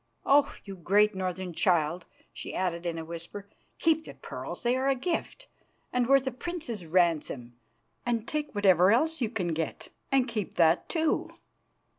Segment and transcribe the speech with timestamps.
[0.25, 0.55] Oh!
[0.65, 4.95] you great northern child," she added in a whisper, "keep the pearls, they are a
[4.95, 5.47] gift,
[5.93, 7.53] and worth a prince's ransom;
[8.03, 11.29] and take whatever else you can get, and keep that too."